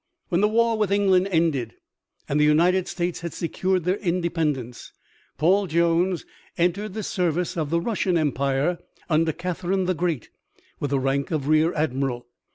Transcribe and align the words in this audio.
When 0.29 0.41
the 0.41 0.47
war 0.47 0.79
with 0.79 0.89
England 0.91 1.27
ended 1.27 1.75
and 2.27 2.39
the 2.39 2.43
United 2.43 2.87
States 2.87 3.19
had 3.19 3.33
secured 3.33 3.83
their 3.83 3.97
independence, 3.97 4.91
Paul 5.37 5.67
Jones 5.67 6.25
entered 6.57 6.95
the 6.95 7.03
service 7.03 7.55
of 7.55 7.69
the 7.69 7.79
Russian 7.79 8.17
Empire 8.17 8.79
under 9.11 9.31
Catherine 9.31 9.85
the 9.85 9.93
Great 9.93 10.31
with 10.79 10.89
the 10.89 10.99
rank 10.99 11.29
of 11.29 11.47
Rear 11.47 11.71
Admiral. 11.75 12.25